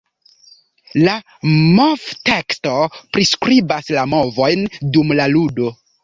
[1.07, 1.11] La
[1.79, 2.71] movteksto
[3.17, 4.65] priskribas la movojn
[4.97, 5.69] dum la ludo.